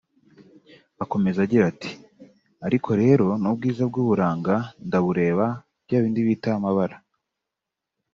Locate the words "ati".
1.71-1.91